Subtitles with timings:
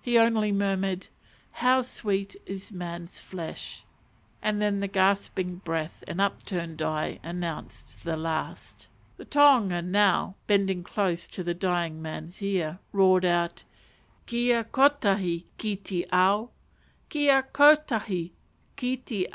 [0.00, 1.06] He only murmured
[1.52, 3.84] "How sweet is man's flesh,"
[4.40, 9.18] and then the gasping breath and upturned eye announced the last moment.
[9.18, 13.64] The tohunga now, bending close to the dying man's ear, roared out,
[14.26, 16.48] "_Kia kotahi ki te ao!
[17.10, 18.30] Kia kotahi
[18.76, 19.34] ki te ao!